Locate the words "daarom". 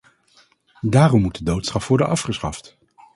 0.81-1.21